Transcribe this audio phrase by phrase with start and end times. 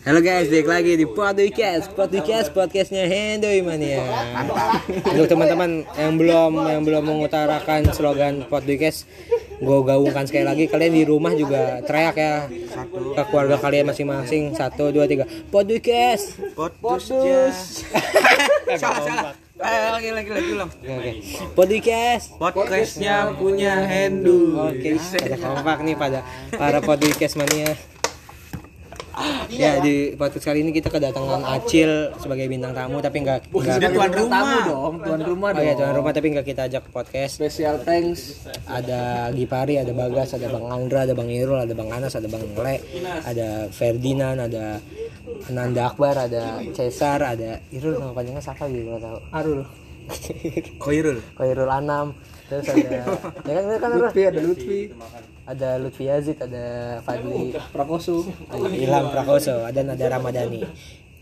[0.00, 4.00] Halo guys, balik lagi di podcast, podcast, podcastnya Hendoy Mania.
[5.12, 9.04] Untuk teman-teman yang belum yang belum mengutarakan slogan podcast,
[9.60, 10.64] gue gaungkan sekali lagi.
[10.72, 12.48] Kalian di rumah juga teriak ya
[13.12, 14.56] ke keluarga kalian masing-masing.
[14.56, 15.28] Satu, dua, tiga.
[15.52, 16.32] Podcast.
[16.56, 17.84] Podcast.
[18.80, 19.34] salah salah.
[19.60, 20.70] Eh, lagi lagi lagi ulang.
[20.72, 21.12] Oke.
[21.52, 22.40] Podcast.
[22.40, 24.64] Podcastnya punya Hendu.
[24.64, 26.24] Oke, pada kompak nih pada
[26.56, 27.99] para podcast mania.
[29.50, 34.10] Ya di podcast kali ini kita kedatangan Acil sebagai bintang tamu tapi nggak nggak tuan
[34.14, 34.62] tamu rumah.
[34.64, 37.42] dong, tuan rumah Oh ya tuan rumah tapi nggak kita ajak ke podcast.
[37.42, 38.46] Special thanks.
[38.70, 42.46] Ada Gipari, ada Bagas, ada Bang Andra, ada Bang Irul, ada Bang Anas, ada Bang
[42.54, 42.76] Le,
[43.26, 44.78] ada Ferdinand, ada
[45.50, 49.18] Nanda Akbar, ada Cesar, ada Irul nama panjangnya siapa gitu nggak tahu.
[49.34, 49.60] Arul.
[50.82, 51.18] Koirul.
[51.34, 52.14] Koirul Anam,
[52.50, 53.06] terus ada
[53.46, 54.80] ya kan, kan ada, Lutfi ada Lutfi.
[55.46, 58.26] ada Lutfi Yazid, ada Fadli, Prakoso.
[58.50, 60.66] ada Ilham Prakoso, ada Nada Ramadhani.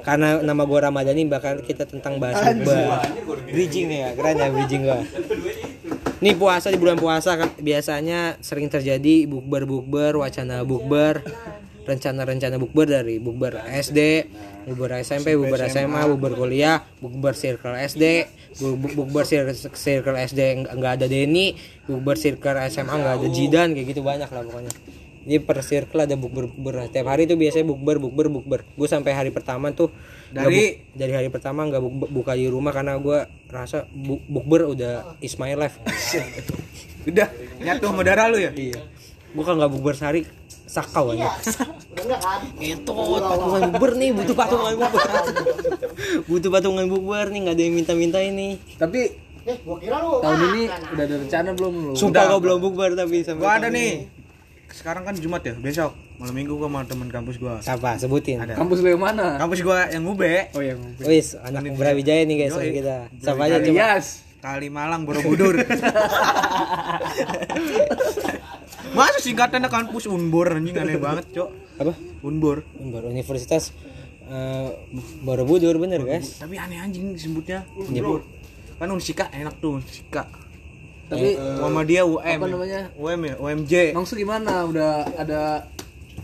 [0.00, 3.04] Karena nama gua Ramadhani bakal kita tentang bahas bukber.
[3.50, 5.04] Bridging ya, keren ya bridging gua.
[6.18, 11.22] Ini puasa di bulan puasa kan biasanya sering terjadi bukber-bukber, wacana bukber,
[11.88, 14.28] rencana-rencana bukber dari bukber SD,
[14.64, 20.40] bukber SMP, bukber SMA, bukber kuliah, bukber circle SD, bu- bu- bukber cir- circle SD
[20.58, 24.72] nggak- nggak ada Denny, bukber circle SMA nggak ada Jidan kayak gitu banyak lah pokoknya.
[25.18, 26.88] Jadi per circle ada bukber bukber.
[26.88, 28.60] Tiap hari tuh biasanya bukber bukber bukber.
[28.70, 29.92] Gue sampai hari pertama tuh
[30.30, 34.64] Dari- bu- dari hari pertama nggak bu- buka di rumah karena gue rasa bu- bukber
[34.66, 35.76] udah is my life.
[37.04, 37.28] Udah
[37.58, 38.52] nyatu sama darah lu ya?
[38.52, 38.80] Iya.
[39.34, 40.24] Gue kan nggak bukber sehari
[40.68, 41.32] sakau aja.
[42.60, 45.08] Itu patungan bukber nih butuh patungan bukber.
[46.28, 48.56] butuh patungan bukber nih nggak ada yang minta-minta ini.
[48.76, 49.00] Tapi
[49.44, 51.92] tahun ini udah ada rencana belum lu?
[51.96, 53.92] Sumpah gue belum bukber tapi sampai Gua ada tahun nih.
[53.92, 54.08] ini.
[54.68, 57.62] Sekarang kan Jumat ya, besok malam Minggu gua sama temen kampus gua.
[57.62, 57.94] Siapa?
[57.94, 58.42] Sebutin.
[58.42, 58.58] Ada.
[58.58, 59.38] Kampus lu yang mana?
[59.38, 62.82] Kampus gua yang UB, Oh yang Wis, anak Brawijaya nih guys Yoi.
[62.82, 63.06] kita.
[63.22, 63.96] Siapa aja coba?
[64.38, 65.62] Kali Malang Borobudur.
[68.98, 71.48] Masa singkatannya kampus Unbor anjing aneh banget, Cok.
[71.78, 71.92] Apa?
[72.26, 72.66] Unbor.
[72.74, 73.70] Baru Universitas
[74.26, 74.68] eh,
[75.22, 76.42] Borobudur bener guys.
[76.42, 78.26] Tapi aneh anjing disebutnya Unbor.
[78.78, 80.26] Kan Unsika enak tuh Unsika.
[81.08, 82.20] Tapi Muhammadiyah UM.
[82.20, 82.52] apa ya?
[82.52, 82.80] namanya?
[83.00, 83.72] UM ya, UMJ.
[83.96, 84.66] Nongsu gimana?
[84.68, 85.64] Udah ada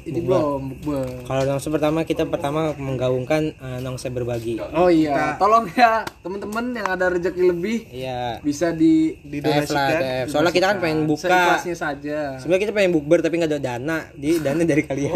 [0.05, 0.61] ini belum?
[0.75, 1.07] Bukber.
[1.23, 4.61] Kalau nongse pertama kita pertama menggaungkan eh, nongse berbagi.
[4.73, 8.39] Oh iya, tolong ya teman-teman yang ada rezeki lebih Iya.
[8.41, 9.25] bisa di TF
[9.71, 9.91] lah, Didonasikan.
[9.99, 10.27] TF.
[10.29, 11.25] Soalnya kita kan pengen buka.
[11.25, 12.19] seikhlasnya saja.
[12.37, 13.99] Sebenarnya kita pengen bukber tapi nggak ada dana.
[14.13, 15.15] Jadi dana dari kalian.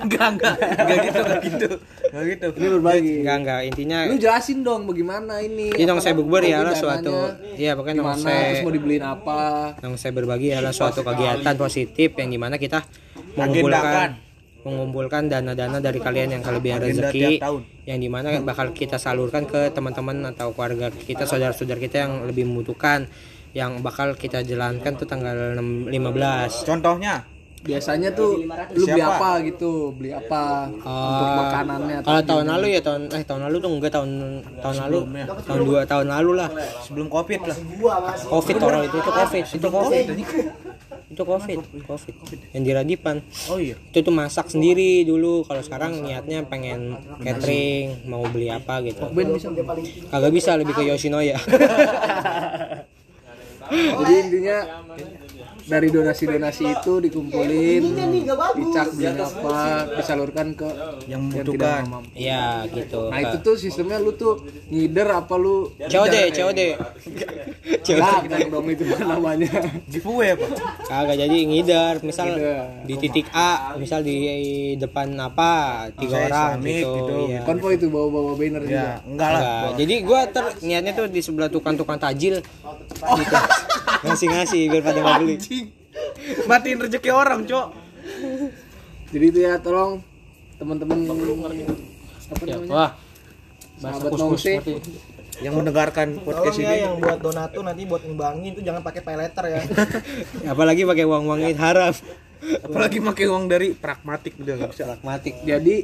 [0.00, 1.68] enggak enggak enggak gitu enggak gitu
[2.08, 3.14] enggak gitu Ini berbagi.
[3.20, 5.70] Enggak enggak intinya Lu jelasin dong bagaimana ini.
[5.70, 7.14] ini nongse bukber ya lah suatu
[7.54, 9.74] iya pokoknya nongse Terus mau dibeliin apa?
[9.80, 12.84] nongse berbagi adalah suatu kegiatan positif yang di mana kita
[13.38, 14.10] mengumpulkan.
[14.66, 15.22] Mengumpulkan.
[15.30, 17.38] Dana-dana dari kalian yang kelebihan rezeki
[17.86, 22.44] yang di mana bakal kita salurkan ke teman-teman atau keluarga kita saudara-saudara kita yang lebih
[22.44, 23.08] membutuhkan
[23.56, 27.24] yang bakal kita jalankan tuh tanggal 6 15 contohnya?
[27.58, 29.18] Biasanya tuh lu beli Siapa?
[29.18, 33.40] apa gitu, beli apa untuk Ah, makanannya atau Kalau tahun lalu ya tahun eh tahun
[33.50, 34.10] lalu tuh enggak tahun
[34.62, 34.98] tahun lalu
[35.42, 36.48] tahun dua tahun lalu lah.
[36.86, 37.56] Sebelum covid lah.
[38.30, 39.44] Covid orang itu itu covid.
[39.58, 40.04] Itu covid
[41.18, 41.58] itu covid.
[41.82, 42.14] Covid?
[42.54, 43.16] Yang di Radipan.
[43.50, 43.74] Oh iya.
[43.90, 45.42] Itu tuh masak sendiri dulu.
[45.42, 49.10] Kalau sekarang niatnya pengen catering mau beli apa gitu.
[49.10, 49.50] Ben bisa.
[50.14, 51.42] kagak bisa lebih ke Yoshinoya.
[53.68, 54.56] Jadi intinya
[55.68, 57.82] dari donasi-donasi itu dikumpulin,
[58.56, 59.58] dicak beli apa,
[60.00, 60.68] disalurkan ke
[61.06, 61.84] yang membutuhkan.
[62.16, 64.40] iya gitu Nah itu tuh sistemnya lu tuh
[64.72, 65.68] ngider apa lu?
[65.76, 66.60] COD COD
[67.98, 69.48] Lah, dong itu namanya.
[69.88, 70.46] giveaway apa?
[70.84, 72.28] Kagak jadi ngidar misal
[72.84, 74.16] di titik A misal di
[74.76, 77.14] depan apa tiga orang gitu, gitu.
[77.28, 77.40] iya.
[77.44, 78.76] Konvoy itu bawa-bawa banner juga.
[78.76, 79.72] ya enggak lah.
[79.76, 82.40] Jadi gua ter niatnya tuh di sebelah tukang-tukang tajil
[82.92, 83.36] gitu.
[84.06, 85.36] ngasih-ngasih biar pada nggak beli
[86.48, 87.68] matiin rezeki orang cok
[89.08, 90.04] Jadi itu ya tolong
[90.60, 92.72] teman-teman apa ya, namanya?
[92.72, 92.90] wah
[93.78, 94.58] Sahabat nongse.
[95.38, 99.00] yang mendengarkan podcast Tolong ya ini yang buat donatur nanti buat ngembangin itu jangan pakai
[99.06, 99.60] pay letter ya.
[100.52, 101.94] apalagi pakai uang-uang itu haram
[102.68, 105.76] apalagi pakai uang dari pragmatik udah nggak bisa pragmatik Jadi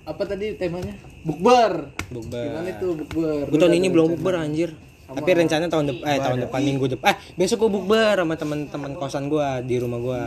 [0.00, 0.96] apa tadi temanya?
[1.22, 1.92] Bukber.
[2.08, 3.44] bukber Gimana itu bukber?
[3.52, 4.72] Gua tahun ini belum bukber anjir
[5.10, 8.92] tapi rencana tahun depan eh tahun depan minggu depan eh besok gua bukber sama teman-teman
[8.94, 10.20] kosan gua di rumah gua.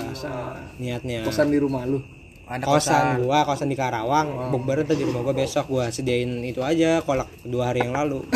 [0.78, 1.24] Niatnya.
[1.24, 2.04] Kosan di rumah lu.
[2.44, 4.52] ada kosan gua kosan di Karawang.
[4.52, 5.66] Bukber tuh di rumah gua besok.
[5.72, 8.22] Gua sediain itu aja kolak dua hari yang lalu.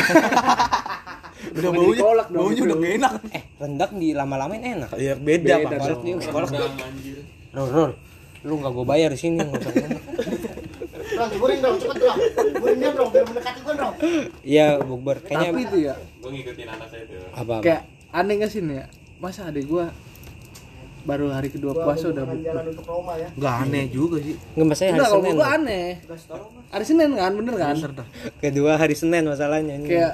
[1.58, 2.40] Udah baunya kolak dong.
[2.44, 3.14] baunya udah gak enak.
[3.34, 4.90] Eh rendak di lama-lamain enak.
[4.98, 5.80] Ya beda, Beda pak.
[5.80, 6.50] kolak dia kolak.
[7.54, 7.92] Rol, Rol,
[8.46, 9.42] lu nggak gue bayar di sini
[11.18, 12.18] Dong, cepet dong.
[12.78, 13.94] Dia dong, biar mendekati gua dong.
[14.42, 15.94] Iya bukber kayaknya Tapi itu ya
[17.34, 17.56] apa, apa?
[17.62, 17.82] kayak
[18.12, 18.86] aneh gak sih nih ya?
[19.18, 19.90] Masa adik gua
[21.04, 22.46] baru hari kedua puasa udah bukber.
[22.46, 23.28] Jalan untuk Roma ya.
[23.32, 24.36] Enggak aneh juga sih.
[24.54, 25.56] Nggak masalahnya hari Enggak, kalau Senin gua loh.
[25.56, 25.88] aneh.
[26.68, 27.76] Hari Senin kan, bener kan?
[28.38, 29.88] Kedua hari Senin masalahnya ini.
[29.88, 30.14] Kayak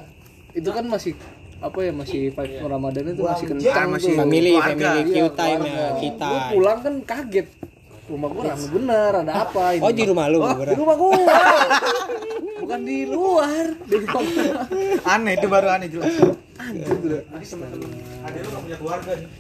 [0.53, 1.13] itu kan masih
[1.57, 5.71] apa ya masih vibe Ramadan itu masih kencang masih family, family Iya, Q time ya
[5.71, 5.88] keluarga.
[5.97, 6.27] kita.
[6.27, 7.47] Gua pulang kan kaget.
[8.03, 9.81] Rumah gua rame bener, ada apa ini?
[9.83, 11.15] Oh di rumah lu Oh, di rumah gua.
[12.63, 14.23] Bukan di luar, di rumah.
[15.07, 16.15] Aneh itu baru aneh jelas.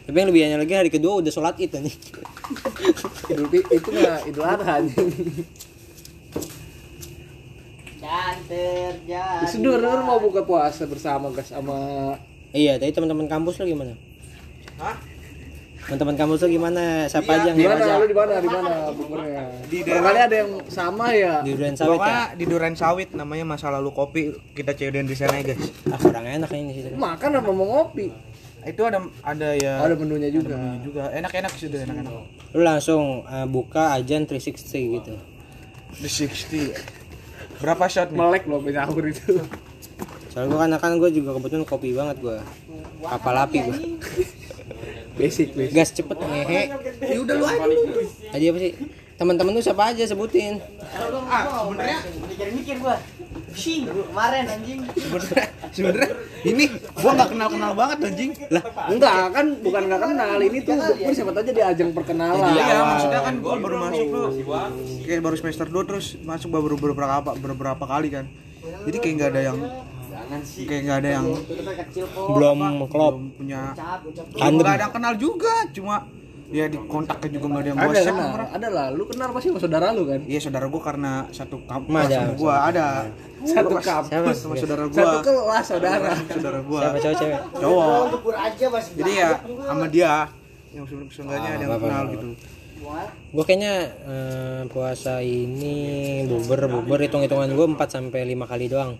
[0.07, 1.95] Tapi yang lebih aneh lagi hari kedua udah sholat id nih.
[3.31, 5.11] Idul itu nggak Idul Adha anjing.
[8.03, 12.11] Canter, Di Sudur mau buka puasa bersama guys sama
[12.51, 13.95] Iya, tadi teman-teman kampus lu gimana?
[14.77, 15.12] Hah?
[15.83, 16.83] Teman-teman kampus lu gimana?
[17.11, 17.97] Siapa aja yang di mana diajak?
[17.99, 18.71] lu di mana di mana
[19.67, 21.99] di daerah ada yang sama ya Di Duren Sawit ya?
[21.99, 24.21] Pokoknya di Duren Sawit namanya masa lalu kopi
[24.55, 25.63] kita cewek di sana ya guys.
[25.91, 26.81] Ah, kurang enak ini sih.
[26.95, 28.07] makan apa mau ngopi
[28.63, 32.13] Itu ada ada ya ada menunya juga juga enak-enak sih udah enak-enak.
[32.55, 35.13] Lu langsung eh, buka ajan 360 gitu.
[35.99, 37.59] The 60.
[37.59, 38.17] Berapa shot nih?
[38.17, 39.35] melek loh sahur itu
[40.31, 42.39] Soalnya gua kan kan gua juga kebetulan kopi banget gua.
[43.03, 43.75] Kapal api gua.
[45.17, 46.61] basic basic Gas cepet ngehe.
[47.01, 47.65] Ya udah lu aja.
[48.33, 48.73] Tadi apa sih?
[49.13, 50.57] Teman-teman lu siapa aja sebutin?
[51.29, 52.97] Ah, sebenarnya udah jadi mikir gua.
[53.53, 54.81] Sih, kemarin anjing.
[55.69, 56.09] Sebenarnya
[56.41, 56.65] ini
[56.97, 58.31] gua nggak kenal-kenal banget anjing.
[58.49, 62.77] Lah, enggak kan bukan nggak kenal ini tuh bukber siapa aja di ajang perkenalan Iya,
[62.81, 64.29] maksudnya kan gua baru masuk tuh.
[65.05, 68.25] Kayak baru semester 2 terus masuk baru beberapa beberapa kali kan.
[68.63, 69.57] Jadi kayak nggak ada yang
[70.41, 71.25] kayak nggak ada yang
[72.13, 72.57] belum
[72.89, 73.13] klop.
[73.19, 73.61] belum punya
[74.33, 75.95] nggak ada yang kenal juga cuma
[76.53, 79.59] ya di kontaknya juga nggak ada yang ada kenal ada lah lu kenal pasti sama
[79.59, 82.17] saudara lu kan Iya saudara gua karena satu kampus ada.
[82.21, 82.87] sama gua ada.
[83.49, 85.21] satu kampus sama saudara satu gua.
[85.25, 86.79] kelas saudara Saudara gua.
[86.79, 87.39] Siapa cowok cewek?
[87.57, 88.03] Cowok.
[89.01, 89.29] Jadi ya
[89.65, 90.13] sama dia
[90.73, 92.29] yang seenggaknya ada yang kenal gitu.
[93.33, 93.73] Gue kayaknya
[94.05, 98.99] eh, puasa ini bubur bubur hitung-hitungan gue 4 sampai 5 kali doang.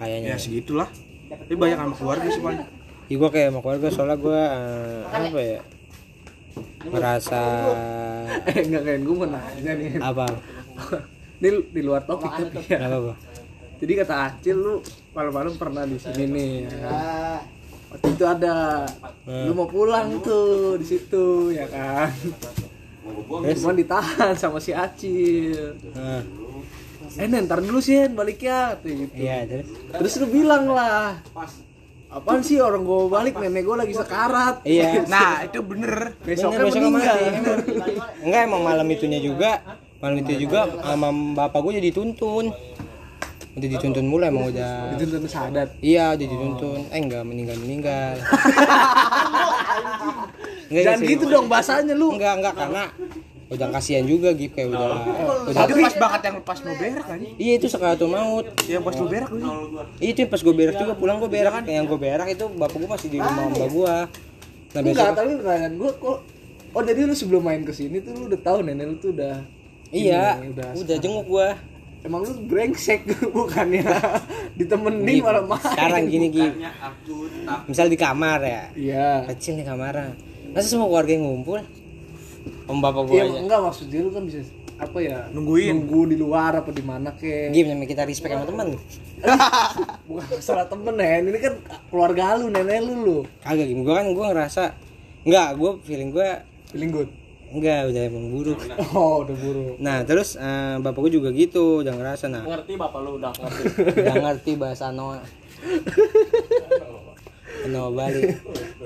[0.00, 0.28] Kayaknya.
[0.32, 0.88] Ya segitulah.
[1.28, 2.64] Tapi banyak sama keluarga sih paling.
[3.10, 4.42] Iya gue kayak sama keluarga soalnya gue
[5.10, 5.60] apa ya
[6.80, 7.42] merasa
[8.48, 9.90] eh enggak kayak gue mau nanya nih.
[10.00, 10.24] Apa?
[11.40, 12.80] Ini di luar topik tapi ya.
[12.80, 13.14] Apa apa
[13.80, 14.74] jadi kata Acil lu
[15.16, 16.92] malam-malam pernah di sini nih ya kan?
[16.92, 17.38] Ah,
[17.88, 18.84] waktu itu ada.
[19.24, 22.12] Lu mau pulang tuh di situ ya kan?
[23.56, 25.80] Cuma ditahan sama si Acil.
[25.96, 26.20] Nah,
[27.18, 29.10] eh ntar dulu sih baliknya gitu.
[29.18, 29.66] iya terus?
[29.90, 31.18] Terus lu bilang lah
[32.10, 34.66] apaan sih orang gue balik nenek gue lagi sekarat?
[34.66, 35.02] Iya.
[35.14, 36.18] Nah, itu bener.
[36.26, 37.18] besoknya besoknya meninggal.
[38.26, 39.62] enggak emang malam itunya juga.
[40.00, 42.50] Malam itu juga sama bapak gue jadi dituntun.
[43.50, 44.94] Udah dituntun mulu emang udah.
[44.98, 45.78] Itu tentu sadat.
[45.82, 46.80] Iya udah dituntun.
[46.90, 48.14] Eh enggak meninggal meninggal
[50.70, 52.14] enggak jangan gitu dong bahasanya lu.
[52.14, 52.82] Enggak enggak karena
[53.50, 54.86] udah kasihan juga gitu kayak udah
[55.50, 57.18] udah Itu pas banget yang pas mau berak kan.
[57.18, 58.46] iya itu sekaratul maut.
[58.70, 59.42] Ya pas lu berak lu.
[59.98, 61.52] Iya, itu yang pas gue berak juga pulang gue berak.
[61.58, 63.96] Kan yang gue berak itu bapak gue masih di rumah mbak gue
[64.70, 66.18] nah enggak besok tapi pertanyaan gue kok
[66.70, 69.42] oh jadi lu sebelum main ke sini tuh lu udah tahu nenek lu tuh udah
[69.90, 71.48] iya udah udah jenguk gue
[72.06, 73.02] emang lu brengsek
[73.34, 73.82] bukannya
[74.54, 75.58] ditemenin malah main.
[75.74, 76.54] sekarang gini gini
[77.66, 78.62] misal di kamar ya.
[78.78, 79.10] Iya.
[79.34, 80.14] Kecil nih kamarnya
[80.54, 81.58] masa semua keluarga yang ngumpul
[82.66, 83.38] om bapak gue iya aja.
[83.40, 84.40] enggak maksud dia lu kan bisa
[84.80, 85.76] apa ya Nungguin.
[85.76, 88.66] nunggu di luar apa di mana kek gimana kita respect sama teman
[90.08, 91.28] bukan masalah temen Nen.
[91.28, 91.54] Ini kan
[91.92, 93.18] keluarga lu nenek lu lu.
[93.44, 94.62] Kagak gini gue kan gue ngerasa
[95.28, 96.28] enggak gue feeling gue
[96.72, 97.10] feeling good?
[97.52, 98.58] Enggak udah emang buruk.
[98.96, 99.76] Oh udah buruk.
[99.76, 102.48] Nah terus eh, bapak gue juga gitu udah ngerasa nah.
[102.48, 103.62] Ngerti bapak lu udah ngerti.
[104.08, 105.20] udah ngerti bahasa Noah.
[107.68, 108.22] Noah Bali.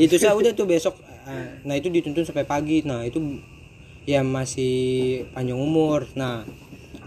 [0.03, 0.99] Itu saya udah tuh besok
[1.65, 2.85] nah itu dituntun sampai pagi.
[2.85, 3.41] Nah itu
[4.05, 6.09] ya masih panjang umur.
[6.17, 6.45] Nah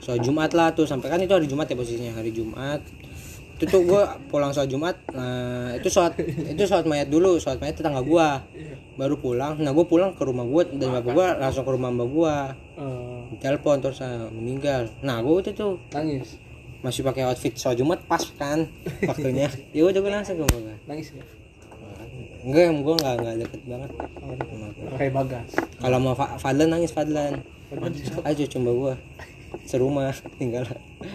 [0.01, 0.89] soal Jumat lah tuh.
[0.89, 2.81] Sampai kan itu hari Jumat ya posisinya hari Jumat.
[3.57, 4.95] Itu tuh gue pulang sholat Jumat.
[5.13, 8.27] Nah itu sholat itu sholat mayat dulu sholat mayat tetangga gue
[8.97, 9.57] baru pulang.
[9.62, 12.36] Nah gue pulang ke rumah gue dan bapak gue langsung ke rumah mbak gue
[12.77, 14.93] Eh, telepon terus ah, meninggal.
[15.01, 16.38] Nah gue itu tuh nangis?
[16.77, 18.69] masih pakai outfit sholat Jumat pas kan
[19.01, 19.50] waktunya.
[19.75, 21.25] Ya udah gue langsung ke mbak nangis ya
[22.41, 23.91] enggak gue nggak nggak deket banget.
[24.94, 25.50] Kayak bagas.
[25.77, 27.41] Kalau mau Fa- Fadlan nangis Fadlan.
[28.22, 28.94] Aja coba gue
[29.63, 30.63] serumah tinggal.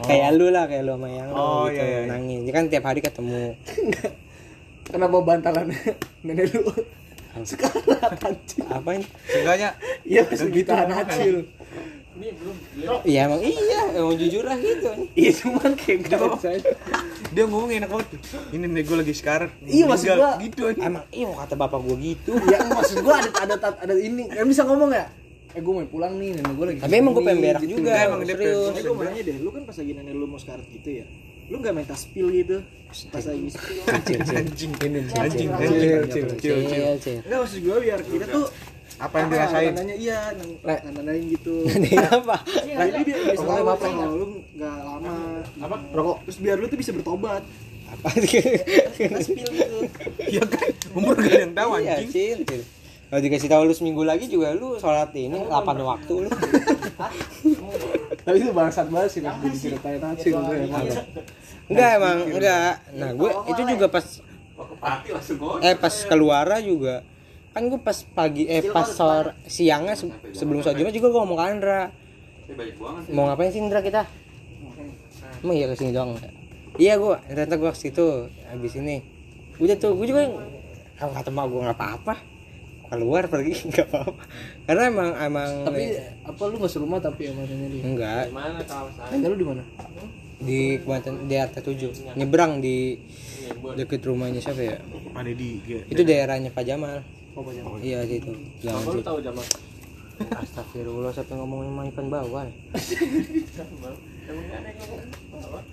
[0.03, 2.09] Kayak lu lah kayak lu sama yang lu Oh, gitu iya, iya.
[2.09, 2.41] nangis.
[2.43, 3.57] Dia kan tiap hari ketemu.
[4.83, 5.71] Kenapa bantalan
[6.25, 6.65] nenek lu.
[7.43, 7.85] Sekarang
[8.21, 8.67] anjing.
[8.69, 9.71] Apa ini Seenggaknya.
[10.05, 11.37] Iya masih ditahan acil
[13.03, 14.93] Iya emang iya, emang jujur lah gitu.
[15.17, 16.17] Iya cuman kayak gitu.
[16.45, 16.71] aja.
[17.33, 18.09] Dia ngomong enak banget.
[18.51, 19.51] Ini nih gue lagi sekarat.
[19.63, 20.81] Iya, maksud gua- gitu aja.
[20.83, 22.33] Emang iya mau kata bapak gua gitu.
[22.47, 25.09] Ya maksud gua ada ada ada, ada ini kan bisa ngomong ya.
[25.51, 26.79] Eh gua mau pulang nih, nenek gua lagi.
[26.79, 27.71] Tapi emang gua ke sini, pengen berak gitu.
[27.71, 28.65] juga, Enggak, emang dia serius.
[28.67, 31.07] Tapi gue mau nanya deh, lu kan pas lagi nenek lu mau sekarat gitu ya
[31.45, 32.57] Lu gak minta spill gitu
[33.11, 34.37] Pas lagi spill Cil, cil.
[34.39, 34.73] Anjing.
[34.75, 35.69] Ini cil, Anjing, cil, anjing.
[35.75, 36.57] cil, Cil, cil, cil.
[36.65, 37.19] cil, cil.
[37.23, 38.45] Enggak maksud gue biar kita tuh
[39.03, 39.73] Apa yang dirasain?
[39.75, 40.19] Nanya iya,
[40.63, 40.77] Le.
[40.87, 42.37] nandain gitu Ini apa?
[42.47, 43.87] Nah ini biar bisa Rokoknya tahu apa?
[43.91, 45.15] kalau lu gak lama
[45.59, 45.77] Apa?
[45.91, 47.43] Rokok Terus biar lu tuh bisa bertobat
[47.91, 48.09] Apa?
[49.27, 49.79] Spill gitu
[50.23, 50.69] Iya kan?
[50.95, 52.11] Umur gak yang tahu Iya, anjing.
[52.11, 52.63] cil, cil.
[53.13, 55.53] Kalau dikasih tahu lu seminggu lagi juga lu sholat ini 8
[55.85, 56.31] waktu lu.
[58.25, 60.89] Tapi itu bangsat banget sih pas diceritain aja emang.
[61.69, 62.73] Enggak emang, enggak.
[62.97, 64.07] Nah, gue itu juga pas
[65.61, 67.05] eh pas keluar juga
[67.53, 71.37] kan gue pas pagi eh pas sore siangnya se- sebelum sholat jumat juga gue ngomong
[71.37, 71.83] ke Andra.
[73.09, 74.09] Mau ngapain sih Indra kita?
[75.39, 76.17] Emang iya ke sini doang?
[76.75, 78.07] Iya gue ternyata gue ke situ
[78.47, 79.05] habis ini.
[79.57, 80.33] Udah tuh gue juga
[80.95, 82.15] kalau kata mak gue nggak apa-apa.
[82.89, 84.23] Keluar pergi nggak apa-apa.
[84.65, 85.83] Karena emang emang Tapi
[86.23, 87.79] apa lu nggak serumah tapi emang nenek lu?
[87.87, 88.25] enggak.
[89.11, 89.65] Nenek lu di mana?
[90.43, 92.99] di Kuantan di RT 7 nyebrang di
[93.79, 94.75] deket rumahnya siapa ya?
[95.15, 95.87] Ada di G.
[95.87, 96.99] itu daerahnya Pak Jamal
[97.33, 97.65] Oh, banyak.
[97.81, 99.47] iya situ jangan Lu tahu Jamal?
[100.23, 102.47] Astagfirullah sampai ngomongin sama ikan bawal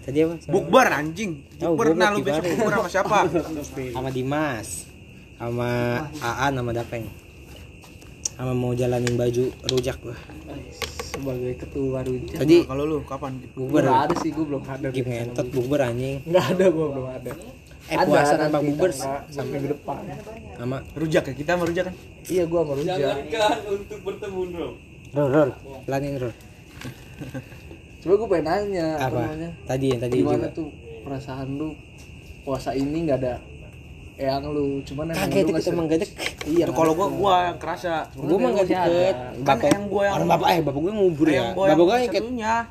[0.01, 1.31] tadi apa Bukber anjing.
[1.55, 2.55] Bukber nah lu besok gimana?
[2.55, 3.17] bukber sama siapa?
[3.95, 4.69] sama Dimas
[5.35, 5.69] sama
[6.17, 7.05] Aan sama Dapeng
[8.33, 10.15] sama mau jalanin baju rujak gua
[10.95, 12.39] Sebagai ketua rujak.
[12.39, 13.35] tadi Kalau lu kapan?
[13.51, 14.87] Bukber ada sih, gua belum ada.
[14.89, 17.31] gim ngentot bukber anjing Nggak ada, gua belum ada.
[17.89, 18.89] Eh puasa tanpa tangga
[19.27, 19.97] sampai ke depan.
[20.55, 20.77] sama.
[20.93, 21.95] Rujak ya, kita sama rujak kan?
[22.29, 22.97] Iya, gua mau rujak.
[25.09, 25.49] Rol Rol.
[25.83, 26.33] Pelanin Rol.
[27.99, 29.19] Coba gua pengen nanya apa, apa?
[29.25, 29.49] namanya?
[29.65, 30.55] tadi yang tadi Gimana juga.
[30.55, 30.67] tuh
[31.03, 31.69] perasaan lu
[32.45, 33.35] puasa ini nggak ada
[34.15, 36.31] eyang lu, cuman emang lu deket emang gak deket.
[36.43, 38.03] Iya, Itu kalau gua gua yang kerasa.
[38.11, 38.91] gue mah gak masih ada.
[38.91, 39.15] deket
[39.47, 41.35] Kan yang gua yang- orang bapak eh bapak gue ngubur ya?
[41.39, 42.23] Yang gua bapak gue yang ikat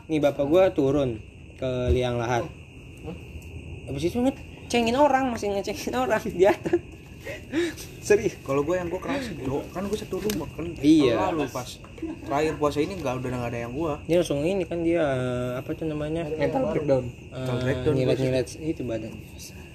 [0.05, 1.11] nih bapak gue turun
[1.57, 2.43] ke liang lahat.
[3.89, 4.21] Habis itu
[4.69, 6.77] ngecengin orang masih ngecengin orang di atas
[8.05, 9.65] serius Kalau gua yang gua kerasa, Bro.
[9.73, 10.65] Kan gua satu rumah kan.
[10.81, 11.29] Iya.
[11.29, 11.69] Lalu pas
[12.25, 13.93] terakhir puasa ini enggak udah enggak ada yang gua.
[14.05, 15.03] dia langsung ini kan dia
[15.57, 17.05] apa tuh namanya mental breakdown.
[17.33, 19.13] uh, nyilet nyilet itu badan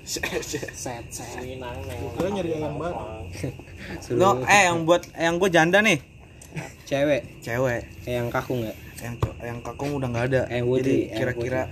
[0.03, 0.27] Set,
[0.75, 1.03] set.
[2.19, 3.23] Gue nyari ayam baru
[4.19, 6.03] No, eh yang buat yang gua janda nih,
[6.83, 7.87] cewek cewek.
[8.03, 10.41] eh, yang kaku nggak Yang yang kakung udah nggak ada.
[10.51, 11.67] Eh, Woody, Jadi eh,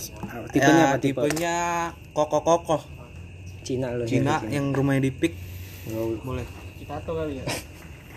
[0.00, 1.20] kira-kira tipenya ya, apa tipe?
[1.20, 1.56] tipenya
[2.10, 2.82] kokoh-kokoh.
[3.60, 5.32] Cina loh Cina dari yang rumahnya di Pik.
[5.86, 6.46] Nggak- Boleh.
[6.80, 7.44] Kita tuh kali ya?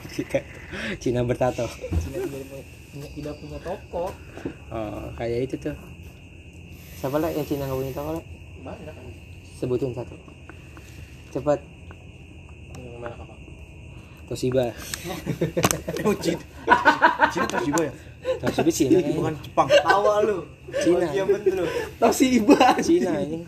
[1.04, 1.68] Cina bertato.
[2.00, 2.64] Cina tidak punya,
[3.12, 4.06] tidak punya toko.
[4.72, 5.76] Oh kayak itu tuh.
[6.98, 8.24] Siapa lah yang Cina nggak punya toko lah
[8.64, 8.94] Banyak.
[8.96, 9.06] Kan
[9.60, 10.16] sebutin satu.
[11.30, 11.60] Cepat
[14.26, 14.72] Toshiba
[16.08, 16.40] Oh, Cina.
[17.30, 17.94] Cina tuh juga ya?
[18.40, 19.16] Toshiba Cina kayaknya.
[19.16, 19.68] Bukan Jepang.
[19.70, 20.38] Tawa lu.
[20.80, 21.66] Cina Iya betul lu.
[21.98, 22.78] Tahu si Iba.
[22.80, 23.44] Cina anjing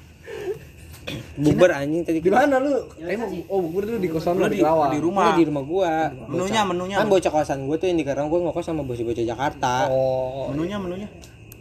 [1.37, 2.81] bubar anjing tadi Di mana lu?
[2.97, 4.65] Emang oh bubur dulu di kosan lu di di,
[4.97, 5.37] rumah.
[5.37, 6.95] di rumah gua Menunya, menunya.
[6.97, 10.81] kan bocah kosan gua tuh yang di Karawang gua ngokos sama bocah-bocah Jakarta Oh, Menunya,
[10.81, 11.05] menunya.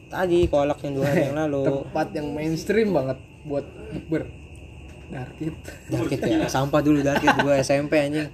[0.08, 4.22] tadi kolak yang dua hari yang lalu tempat yang mainstream banget buat bukber.
[5.14, 5.54] Darkit.
[5.86, 8.26] Darkit ya, sampah dulu Darkit gua SMP anjing.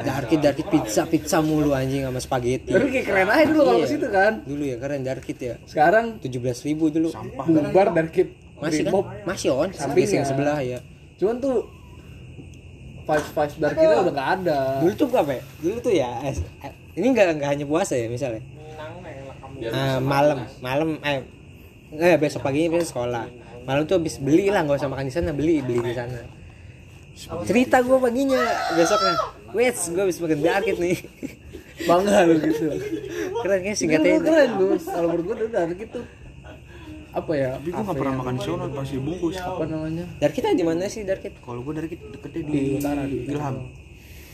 [0.00, 2.72] Darkit Darkit pizza pizza mulu anjing sama spaghetti.
[2.72, 3.84] Tapi kayak keren aja dulu kalau Iya.
[3.84, 4.32] ke situ kan.
[4.48, 5.54] Dulu ya keren Darkit ya.
[5.68, 7.12] Sekarang 17.000 ribu dulu.
[7.12, 7.44] Sampah.
[7.44, 8.32] bubar Darkit.
[8.56, 9.04] Masih kan?
[9.28, 9.68] Masih on.
[9.76, 10.78] Samping yang sebelah ya.
[11.20, 11.68] Cuman tuh
[13.04, 14.58] vibes vibes Darkitnya udah gak ada.
[14.80, 15.42] Dulu tuh apa ya?
[15.60, 16.10] Dulu tuh ya
[16.92, 18.40] ini enggak enggak hanya puasa ya misalnya.
[19.72, 21.22] Ah, malam, malam eh
[21.92, 23.24] eh besok paginya biasa sekolah.
[23.62, 26.18] Malam tuh habis beli lah nggak usah makan di sana, beli beli di sana.
[27.46, 28.42] Cerita gue paginya
[28.74, 29.14] besoknya.
[29.52, 30.96] Wait, gue habis makan Darkit nih.
[31.88, 32.68] Bangga lu gitu.
[33.42, 34.18] keren kan Itu singkatnya.
[34.22, 34.74] keren gue.
[34.80, 36.04] Kalau menurut gue udah Darkit tuh
[37.12, 37.60] apa ya?
[37.60, 39.36] Tapi gua nggak pernah makan di sono, pasti dibungkus.
[39.36, 40.04] Apa namanya?
[40.16, 41.32] Darkit ada di mana sih Darkit?
[41.44, 43.56] Kalau gua dari deketnya di, Di utara, di Ilham.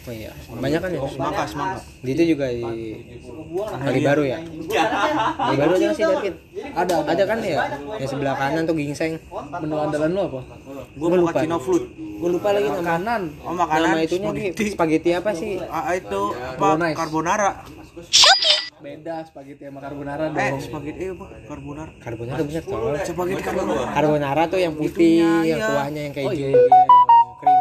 [0.09, 1.01] Oh iya, banyak kan ya.
[1.05, 1.79] Semangka, semangka.
[2.01, 2.65] Di itu juga di
[3.61, 4.41] Kali Baru ya.
[4.41, 6.35] Kali Baru ada nggak sih Darkit?
[6.73, 7.23] Ada ada.
[7.29, 7.57] Kan ya?
[8.01, 9.21] Yang sebelah kanan tuh gingseng.
[9.61, 10.41] Menu andalan lu apa?
[10.97, 11.83] Gua mau makan Cina food.
[11.93, 12.81] Gue lupa lagi nama.
[12.81, 13.23] Makanan.
[13.45, 14.65] Oh, makanan Nama itunya spaghetti.
[14.73, 15.53] spaghetti apa sih?
[15.63, 16.57] Ah, itu apa?
[16.57, 16.97] Bolognese.
[16.97, 17.51] Carbonara.
[18.79, 20.63] Beda spaghetti sama carbonara Eh, dong.
[20.65, 21.27] spaghetti eh apa?
[21.45, 21.91] Carbonara.
[22.01, 22.97] Carbonara tolong.
[22.97, 23.85] Spaghetti carbonara.
[23.93, 25.69] Carbonara tuh yang putih, Itunya, yang iya.
[25.69, 27.08] kuahnya yang keju, Oh,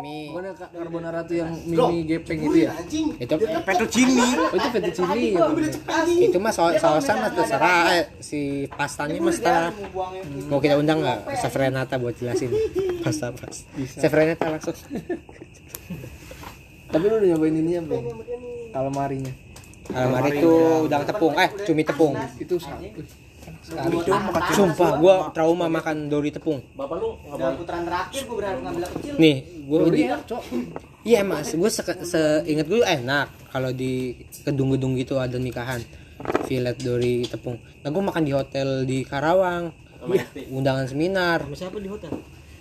[0.03, 0.51] iya.
[0.53, 0.69] Kak?
[0.73, 2.71] Carbonara tuh yang mie gepeng itu ya?
[3.17, 3.33] itu
[3.65, 4.27] Fettuccine.
[4.37, 5.19] Oh itu fettuccine.
[5.33, 5.45] Ya.
[6.27, 7.83] itu mah saus sausan mah terserah.
[7.97, 9.73] Eh, si pastanya mah setelah
[10.51, 11.19] mau kita undang nggak?
[11.39, 12.51] Chef Renata buat jelasin.
[13.03, 13.57] Pasta pas.
[13.77, 14.75] Chef Renata langsung.
[16.87, 18.03] Tapi lu udah nyobain ininya belum?
[18.71, 19.33] Calamarinya.
[19.91, 20.51] Alamari itu
[20.87, 21.33] udang tepung.
[21.35, 22.13] Eh cumi tepung.
[22.39, 22.79] Itu sama.
[23.67, 23.99] Sekali.
[24.55, 26.63] sumpah gua trauma makan dori tepung.
[26.71, 29.13] Udah putaran terakhir gue berharap ngambil kecil.
[29.19, 29.35] nih
[29.67, 30.43] gua Dori enak, Cok.
[31.03, 35.83] iya mas gua se seingat gue enak kalau di gedung-gedung gitu ada nikahan.
[36.47, 37.59] Filet dori tepung.
[37.83, 39.69] Nah gua makan di hotel di Karawang.
[40.47, 41.43] Undangan seminar.
[41.43, 42.15] Sama siapa di hotel?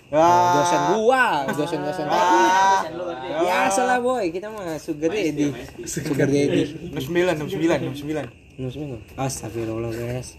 [0.07, 0.63] Ah.
[0.63, 3.27] dosen gua dosen dosen Dosen lu berarti.
[3.43, 4.25] biasa lah boy.
[4.27, 5.51] Kita mah sugar daddy.
[5.83, 6.91] sugar daddy.
[6.91, 10.35] 69 69 69 minum minum astagfirullah guys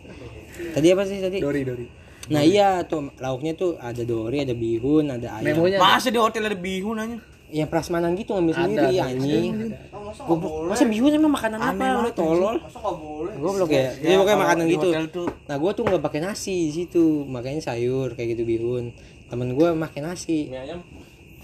[0.73, 1.87] tadi apa sih tadi Dori, Dori.
[2.29, 6.43] nah iya tuh lauknya tuh ada dori ada bihun ada ayam Memonya Masa di hotel
[6.45, 7.17] ada bihun aja?
[7.49, 9.09] ya prasmanan gitu ngambil Ada, sendiri ada.
[9.09, 9.55] anjing
[9.89, 10.23] Oh, masa
[10.69, 13.33] masa bihun emang makanan apa lu tolol Masa nggak boleh?
[13.39, 17.25] goblok ya jadi pokoknya makanan gitu tuh- nah gua tuh nggak pakai nasi di situ
[17.25, 18.93] makanya sayur kayak gitu bihun
[19.27, 20.81] temen gua pakai nasi Mie ayam.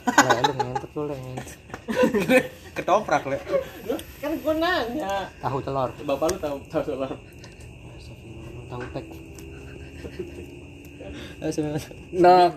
[0.05, 1.49] Lah, lu ngentot lu lah, ngentot.
[2.77, 3.41] Ketoprak le.
[4.35, 5.31] Kan gua nanya.
[5.39, 7.13] tahu telur Bapak lu tahu tahu telur.
[8.67, 9.07] tahu tek
[11.39, 11.51] Eh.
[12.19, 12.51] Nah.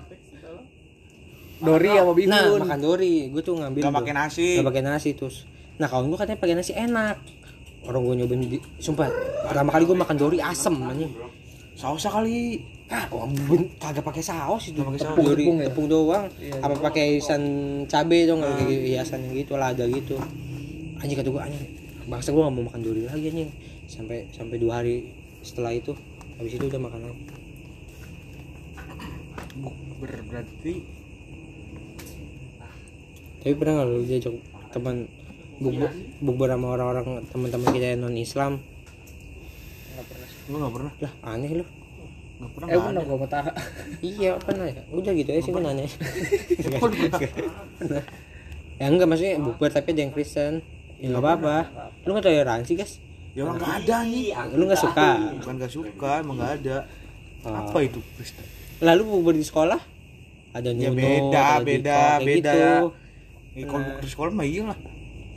[1.57, 2.29] Dori sama bihun.
[2.33, 4.49] Nah, makan dori, gue tuh ngambil Gak pakai nasi.
[4.57, 5.45] Gak pakai nasi terus.
[5.77, 7.17] Nah, kawan gue katanya pakai nasi enak.
[7.85, 9.09] Orang gue nyobain di, sumpah
[9.45, 11.11] pertama kali gue makan dori asem anjing.
[11.73, 12.61] Sausnya kali.
[12.87, 14.79] Ah, oh, ben- kagak pakai saus itu.
[14.81, 15.27] Pakai Tepung, saus.
[15.27, 15.65] dori, Tepung ya?
[15.69, 16.25] tepung doang.
[16.61, 17.41] Apa pakai irisan
[17.85, 20.15] cabe dong kayak gitu, hiasan gitu lada gitu.
[20.97, 21.65] Anjing kata gue anjing.
[22.07, 23.51] Bangsa gue gak mau makan dori lagi anjing.
[23.87, 25.11] Sampai sampai dua hari
[25.41, 25.95] setelah itu
[26.37, 27.23] habis itu udah makan lagi.
[29.57, 30.73] Ber- Berarti
[33.41, 34.33] Tapi pernah nggak lu diajak
[34.75, 35.07] teman
[35.57, 35.89] bukber
[36.19, 38.59] bukber sama orang-orang teman-teman kita yang non Islam?
[40.47, 40.91] lu gak pernah?
[41.03, 41.65] Lah aneh lu.
[42.37, 42.67] Gak pernah.
[42.69, 43.01] Eh nggak ada.
[43.03, 43.51] gua Tara.
[43.99, 44.83] Iya pernah ya.
[44.91, 45.85] Udah gitu aja sih gue nanya.
[46.77, 48.03] pernah.
[48.77, 50.61] Ya enggak maksudnya bukber tapi ada yang Kristen.
[50.97, 51.55] Ya nggak apa-apa.
[52.05, 52.93] Lu nggak toleransi guys?
[53.37, 54.33] Ya emang gak ada nih.
[54.57, 55.09] Lu nggak suka?
[55.37, 56.77] Bukan gak suka, emang gak ada.
[57.45, 57.53] Oh.
[57.53, 58.01] Apa itu?
[58.81, 59.77] Lalu bukber di sekolah?
[60.57, 62.25] Ada Ya beda, ada beda, beda.
[62.25, 62.61] gitu.
[63.53, 64.77] Ya, kalau di sekolah mah iya lah.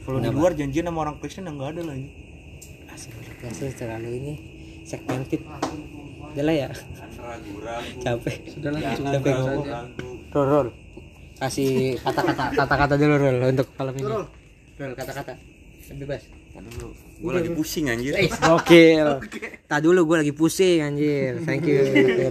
[0.00, 2.08] Kalau di luar janjian sama orang Kristen yang gak ada lagi.
[2.88, 4.32] Asik, biasa terlalu ini
[4.88, 5.44] segmented.
[6.32, 6.68] Udah lah ya.
[8.00, 8.36] Capek.
[8.48, 9.34] Sudah lah, cukup Capek
[10.32, 10.68] Rol.
[11.36, 14.08] Kasih kata-kata kata-kata dulu Rol untuk malam ini.
[14.08, 14.24] Rol,
[14.96, 15.49] kata-kata.
[15.90, 16.22] Bebas.
[17.20, 18.14] Gue lagi pusing anjir.
[18.46, 19.20] Gokil.
[19.66, 21.42] Tak dulu gue lagi pusing anjir.
[21.44, 21.82] Thank you.